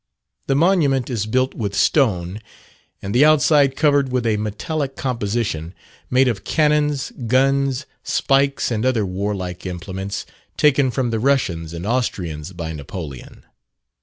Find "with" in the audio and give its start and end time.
1.53-1.75, 4.11-4.25